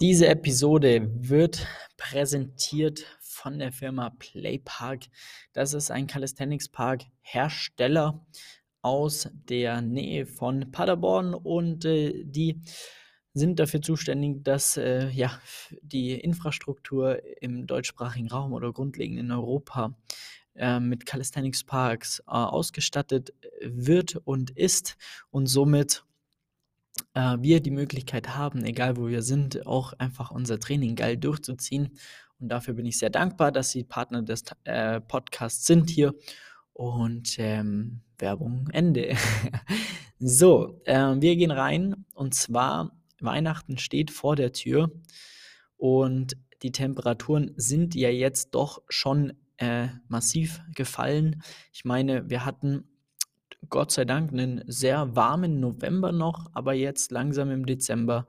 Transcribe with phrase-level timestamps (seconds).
[0.00, 1.66] Diese Episode wird
[1.98, 5.04] präsentiert von der Firma Playpark.
[5.52, 8.26] Das ist ein Calisthenics Park Hersteller
[8.80, 12.62] aus der Nähe von Paderborn und äh, die
[13.34, 15.38] sind dafür zuständig, dass äh, ja,
[15.82, 19.94] die Infrastruktur im deutschsprachigen Raum oder grundlegend in Europa
[20.54, 24.96] äh, mit Calisthenics Parks äh, ausgestattet wird und ist
[25.28, 26.04] und somit
[27.14, 31.90] äh, wir die Möglichkeit haben, egal wo wir sind, auch einfach unser Training geil durchzuziehen.
[32.38, 36.14] Und dafür bin ich sehr dankbar, dass Sie Partner des äh, Podcasts sind hier.
[36.72, 39.14] Und ähm, Werbung Ende.
[40.18, 42.06] so, äh, wir gehen rein.
[42.14, 44.90] Und zwar, Weihnachten steht vor der Tür.
[45.76, 51.42] Und die Temperaturen sind ja jetzt doch schon äh, massiv gefallen.
[51.72, 52.89] Ich meine, wir hatten
[53.68, 58.26] Gott sei Dank einen sehr warmen November noch, aber jetzt langsam im Dezember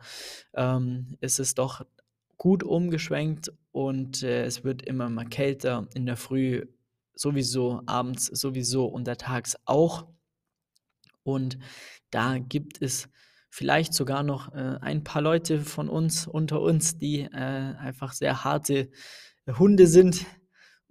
[0.54, 1.86] ähm, ist es doch
[2.38, 6.66] gut umgeschwenkt und äh, es wird immer mal kälter in der Früh
[7.16, 10.08] sowieso, abends sowieso, untertags auch.
[11.24, 11.60] Und
[12.10, 13.10] da gibt es
[13.50, 18.44] vielleicht sogar noch äh, ein paar Leute von uns unter uns, die äh, einfach sehr
[18.44, 18.90] harte
[19.48, 20.26] Hunde sind,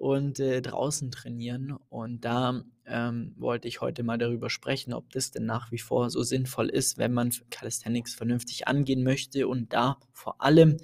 [0.01, 1.77] und äh, draußen trainieren.
[1.91, 6.09] Und da ähm, wollte ich heute mal darüber sprechen, ob das denn nach wie vor
[6.09, 10.79] so sinnvoll ist, wenn man Calisthenics vernünftig angehen möchte und da vor allem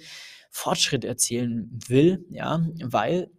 [0.51, 3.31] Fortschritt erzielen will, ja, weil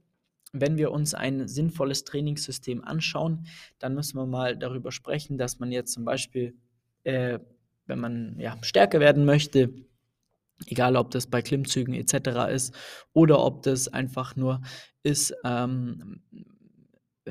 [0.52, 3.46] wenn wir uns ein sinnvolles Trainingssystem anschauen,
[3.78, 6.56] dann müssen wir mal darüber sprechen, dass man jetzt zum Beispiel,
[7.04, 7.38] äh,
[7.86, 9.72] wenn man ja, stärker werden möchte,
[10.66, 12.50] Egal, ob das bei Klimmzügen etc.
[12.52, 12.74] ist
[13.12, 14.60] oder ob das einfach nur
[15.02, 16.22] ist, ähm,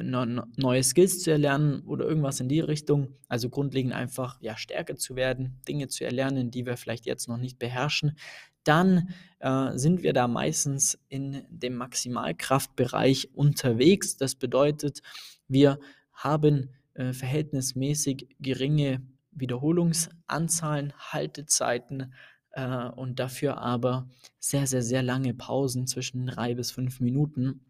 [0.02, 3.16] neue Skills zu erlernen oder irgendwas in die Richtung.
[3.28, 7.38] Also grundlegend einfach ja, stärker zu werden, Dinge zu erlernen, die wir vielleicht jetzt noch
[7.38, 8.18] nicht beherrschen.
[8.64, 14.18] Dann äh, sind wir da meistens in dem Maximalkraftbereich unterwegs.
[14.18, 15.02] Das bedeutet,
[15.48, 15.80] wir
[16.14, 22.14] haben äh, verhältnismäßig geringe Wiederholungsanzahlen, Haltezeiten,
[22.58, 24.10] äh, und dafür aber
[24.40, 27.66] sehr, sehr, sehr lange Pausen zwischen drei bis fünf Minuten.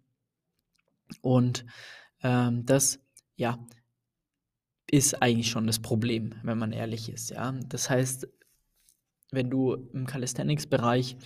[1.22, 1.66] Und
[2.24, 3.00] ähm, das,
[3.36, 3.60] ja,
[4.90, 7.32] ist eigentlich schon das Problem, wenn man ehrlich ist.
[7.32, 7.52] Ja?
[7.68, 8.28] Das heißt,
[9.32, 11.18] wenn du im Calisthenics-Bereich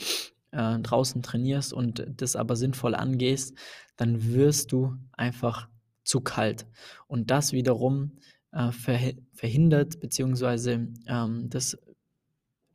[0.49, 3.55] äh, draußen trainierst und das aber sinnvoll angehst,
[3.95, 5.69] dann wirst du einfach
[6.03, 6.65] zu kalt.
[7.05, 8.17] Und das wiederum
[8.51, 11.77] äh, verhindert, beziehungsweise ähm, das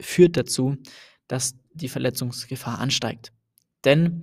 [0.01, 0.77] führt dazu,
[1.29, 3.33] dass die Verletzungsgefahr ansteigt.
[3.85, 4.21] Denn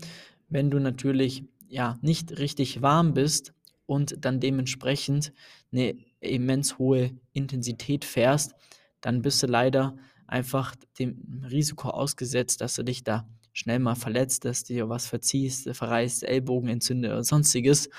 [0.49, 3.53] wenn du natürlich ja nicht richtig warm bist
[3.85, 5.33] und dann dementsprechend
[5.71, 8.53] eine immens hohe Intensität fährst,
[9.01, 9.97] dann bist du leider
[10.27, 15.05] einfach dem Risiko ausgesetzt, dass du dich da schnell mal verletzt, dass du dir was
[15.05, 17.89] verziehst, verreißt, Ellbogen entzündet oder sonstiges.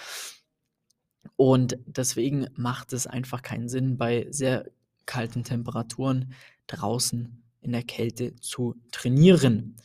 [1.37, 4.71] Und deswegen macht es einfach keinen Sinn, bei sehr
[5.07, 6.33] kalten Temperaturen
[6.67, 9.77] draußen in der Kälte zu trainieren.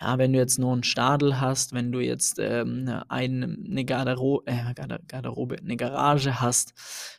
[0.00, 4.46] Ja, wenn du jetzt nur einen Stadel hast, wenn du jetzt ähm, eine, eine Garderobe,
[4.46, 6.74] äh, Garderobe, eine Garage hast,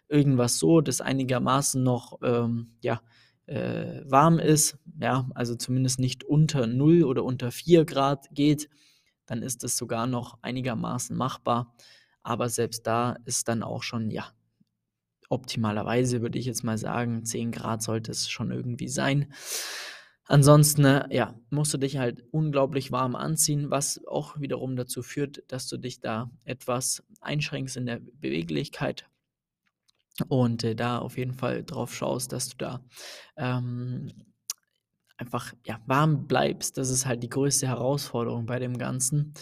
[0.08, 3.02] irgendwas so, das einigermaßen noch ähm, ja,
[3.48, 8.70] äh, warm ist, ja, also zumindest nicht unter 0 oder unter 4 Grad geht,
[9.26, 11.74] dann ist es sogar noch einigermaßen machbar.
[12.22, 14.32] Aber selbst da ist dann auch schon, ja,
[15.30, 19.34] optimalerweise würde ich jetzt mal sagen, 10 Grad sollte es schon irgendwie sein.
[20.28, 25.44] Ansonsten, äh, ja, musst du dich halt unglaublich warm anziehen, was auch wiederum dazu führt,
[25.48, 29.06] dass du dich da etwas einschränkst in der Beweglichkeit
[30.28, 32.82] und äh, da auf jeden Fall drauf schaust, dass du da
[33.38, 34.12] ähm,
[35.18, 36.78] einfach ja, warm bleibst.
[36.78, 39.34] Das ist halt die größte Herausforderung bei dem Ganzen.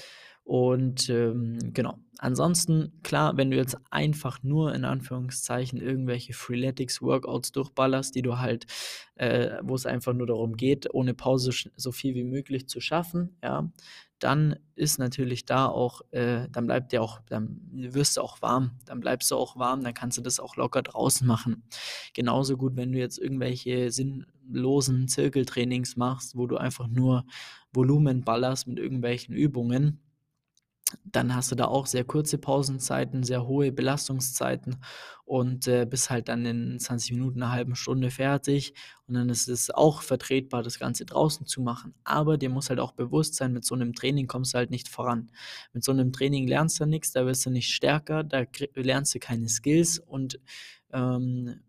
[0.46, 1.98] Und ähm, genau.
[2.20, 8.68] Ansonsten, klar, wenn du jetzt einfach nur in Anführungszeichen irgendwelche Freeletics-Workouts durchballerst, die du halt,
[9.16, 13.36] äh, wo es einfach nur darum geht, ohne Pause so viel wie möglich zu schaffen,
[13.44, 13.70] ja,
[14.20, 18.72] dann ist natürlich da auch, äh, dann bleibt dir auch, dann wirst du auch warm,
[18.86, 21.64] dann bleibst du auch warm, dann kannst du das auch locker draußen machen.
[22.14, 27.26] Genauso gut, wenn du jetzt irgendwelche sinnlosen Zirkeltrainings machst, wo du einfach nur
[27.74, 30.05] Volumen ballerst mit irgendwelchen Übungen
[31.04, 34.78] dann hast du da auch sehr kurze Pausenzeiten, sehr hohe Belastungszeiten
[35.26, 38.74] und äh, bist halt dann in 20 Minuten, einer halben Stunde fertig.
[39.08, 41.96] Und dann ist es auch vertretbar, das Ganze draußen zu machen.
[42.04, 44.88] Aber dir muss halt auch bewusst sein, mit so einem Training kommst du halt nicht
[44.88, 45.32] voran.
[45.74, 48.44] Mit so einem Training lernst du nichts, da wirst du nicht stärker, da
[48.76, 50.40] lernst du keine Skills und
[50.94, 51.62] ähm,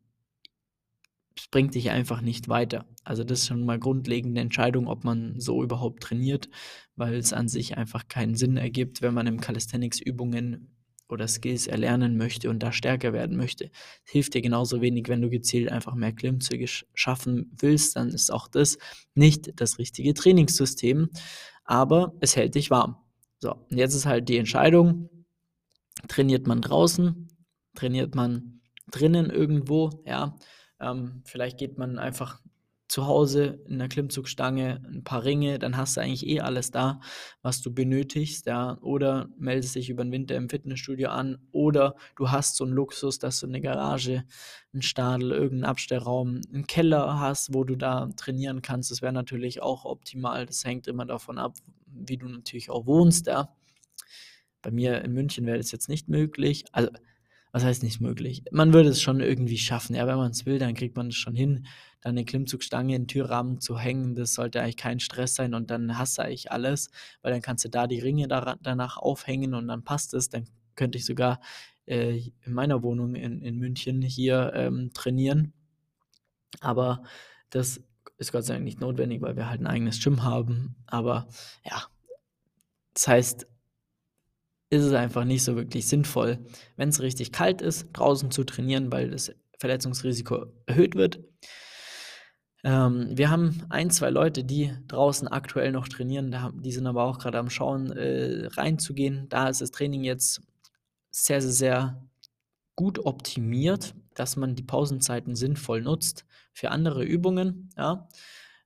[1.36, 2.86] es bringt dich einfach nicht weiter.
[3.04, 6.48] Also das ist schon mal grundlegende Entscheidung, ob man so überhaupt trainiert,
[6.96, 10.72] weil es an sich einfach keinen Sinn ergibt, wenn man im Calisthenics Übungen
[11.08, 13.70] oder Skills erlernen möchte und da stärker werden möchte.
[14.04, 18.32] Es hilft dir genauso wenig, wenn du gezielt einfach mehr Klimmzüge schaffen willst, dann ist
[18.32, 18.78] auch das
[19.14, 21.10] nicht das richtige Trainingssystem,
[21.64, 22.96] aber es hält dich warm.
[23.38, 25.10] So, und jetzt ist halt die Entscheidung,
[26.08, 27.28] trainiert man draußen,
[27.74, 30.36] trainiert man drinnen irgendwo, ja,
[30.80, 32.40] ähm, vielleicht geht man einfach
[32.88, 37.00] zu Hause in der Klimmzugstange ein paar Ringe, dann hast du eigentlich eh alles da,
[37.42, 38.78] was du benötigst, ja.
[38.80, 41.38] Oder meldest dich über den Winter im Fitnessstudio an.
[41.50, 44.24] Oder du hast so einen Luxus, dass du eine Garage,
[44.72, 48.90] einen Stadel, irgendeinen Abstellraum, einen Keller hast, wo du da trainieren kannst.
[48.90, 50.46] Das wäre natürlich auch optimal.
[50.46, 51.54] Das hängt immer davon ab,
[51.86, 53.52] wie du natürlich auch wohnst, ja.
[54.62, 56.64] Bei mir in München wäre das jetzt nicht möglich.
[56.72, 56.90] Also
[57.56, 58.42] was heißt nicht möglich?
[58.50, 59.96] Man würde es schon irgendwie schaffen.
[59.96, 61.66] Ja, wenn man es will, dann kriegt man es schon hin.
[62.02, 65.70] Dann eine Klimmzugstange in den Türrahmen zu hängen, das sollte eigentlich kein Stress sein und
[65.70, 66.90] dann du eigentlich alles,
[67.22, 70.28] weil dann kannst du da die Ringe daran, danach aufhängen und dann passt es.
[70.28, 70.44] Dann
[70.74, 71.40] könnte ich sogar
[71.86, 75.54] äh, in meiner Wohnung in, in München hier ähm, trainieren.
[76.60, 77.04] Aber
[77.48, 77.80] das
[78.18, 80.76] ist Gott sei Dank nicht notwendig, weil wir halt ein eigenes Gym haben.
[80.86, 81.26] Aber
[81.64, 81.84] ja,
[82.92, 83.46] das heißt,
[84.70, 86.38] ist es einfach nicht so wirklich sinnvoll,
[86.76, 91.20] wenn es richtig kalt ist, draußen zu trainieren, weil das Verletzungsrisiko erhöht wird.
[92.64, 97.18] Ähm, wir haben ein, zwei Leute, die draußen aktuell noch trainieren, die sind aber auch
[97.18, 99.28] gerade am Schauen, äh, reinzugehen.
[99.28, 100.42] Da ist das Training jetzt
[101.10, 102.02] sehr, sehr, sehr
[102.74, 107.70] gut optimiert, dass man die Pausenzeiten sinnvoll nutzt für andere Übungen.
[107.76, 108.08] Ja.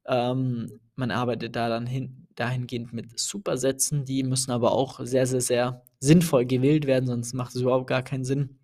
[0.06, 5.40] Ähm, man arbeitet da dann hin, dahingehend mit Supersätzen, die müssen aber auch sehr, sehr,
[5.40, 8.58] sehr sinnvoll gewählt werden, sonst macht es überhaupt gar keinen Sinn.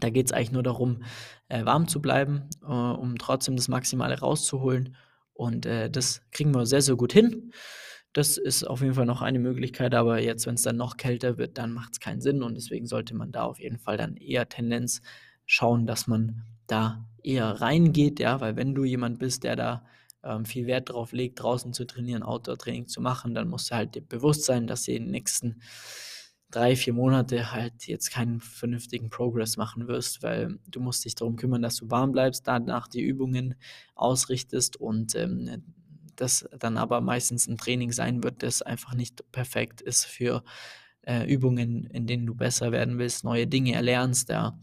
[0.00, 1.02] Da geht es eigentlich nur darum,
[1.48, 4.96] äh, warm zu bleiben, äh, um trotzdem das Maximale rauszuholen.
[5.34, 7.52] Und äh, das kriegen wir sehr, sehr gut hin.
[8.14, 11.38] Das ist auf jeden Fall noch eine Möglichkeit, aber jetzt, wenn es dann noch kälter
[11.38, 14.16] wird, dann macht es keinen Sinn und deswegen sollte man da auf jeden Fall dann
[14.16, 15.00] eher Tendenz
[15.46, 19.86] schauen, dass man da eher reingeht, ja, weil wenn du jemand bist, der da
[20.24, 24.08] ähm, viel Wert darauf legt, draußen zu trainieren, Outdoor-Training zu machen, dann musst du halt
[24.08, 25.60] bewusst sein, dass sie in den nächsten
[26.50, 31.36] drei, vier Monate halt jetzt keinen vernünftigen Progress machen wirst, weil du musst dich darum
[31.36, 33.54] kümmern, dass du warm bleibst, danach die Übungen
[33.94, 35.62] ausrichtest und ähm,
[36.14, 40.44] das dann aber meistens ein Training sein wird, das einfach nicht perfekt ist für
[41.06, 44.58] äh, Übungen, in denen du besser werden willst, neue Dinge erlernst, ja.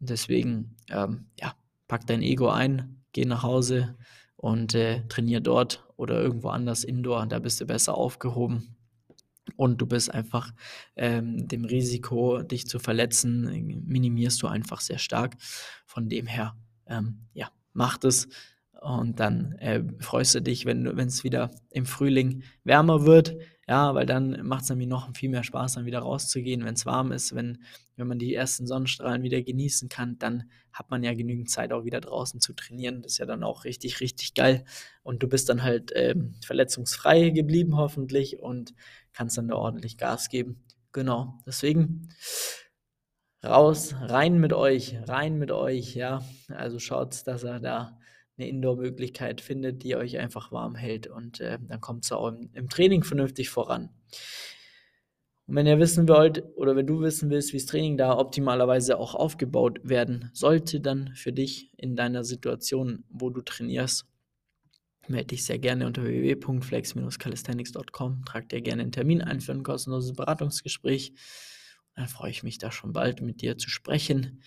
[0.00, 1.54] Deswegen, ähm, ja,
[1.88, 3.96] pack dein Ego ein, geh nach Hause
[4.38, 8.76] und äh, trainier dort oder irgendwo anders indoor, da bist du besser aufgehoben
[9.56, 10.52] und du bist einfach
[10.96, 15.36] ähm, dem Risiko, dich zu verletzen, minimierst du einfach sehr stark.
[15.86, 16.56] Von dem her,
[16.86, 18.28] ähm, ja, mach das
[18.80, 23.36] und dann äh, freust du dich, wenn es wieder im Frühling wärmer wird.
[23.68, 26.86] Ja, weil dann macht es nämlich noch viel mehr Spaß, dann wieder rauszugehen, wenn es
[26.86, 27.58] warm ist, wenn,
[27.96, 31.84] wenn man die ersten Sonnenstrahlen wieder genießen kann, dann hat man ja genügend Zeit auch
[31.84, 33.02] wieder draußen zu trainieren.
[33.02, 34.64] Das ist ja dann auch richtig, richtig geil.
[35.02, 38.74] Und du bist dann halt äh, verletzungsfrei geblieben, hoffentlich, und
[39.12, 40.64] kannst dann da ordentlich Gas geben.
[40.92, 42.08] Genau, deswegen
[43.44, 46.22] raus, rein mit euch, rein mit euch, ja.
[46.48, 47.98] Also schaut, dass er da
[48.38, 52.50] eine Indoor-Möglichkeit findet, die euch einfach warm hält und äh, dann kommt es auch im,
[52.54, 53.90] im, Training vernünftig voran.
[55.46, 58.98] Und wenn ihr wissen wollt oder wenn du wissen willst, wie das Training da optimalerweise
[58.98, 64.06] auch aufgebaut werden sollte, dann für dich in deiner Situation, wo du trainierst,
[65.08, 68.24] melde dich sehr gerne unter www.flex-calisthenics.com.
[68.26, 71.14] Trag dir gerne einen Termin ein für ein kostenloses Beratungsgespräch.
[71.94, 74.42] Dann freue ich mich da schon bald mit dir zu sprechen.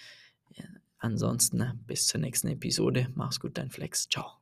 [1.02, 3.08] Ansonsten bis zur nächsten Episode.
[3.16, 4.08] Mach's gut, dein Flex.
[4.08, 4.41] Ciao.